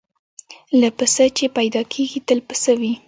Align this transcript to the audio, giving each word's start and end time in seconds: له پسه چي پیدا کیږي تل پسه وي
له 0.79 0.89
پسه 0.97 1.25
چي 1.37 1.45
پیدا 1.57 1.81
کیږي 1.93 2.19
تل 2.27 2.39
پسه 2.47 2.71
وي 2.79 2.93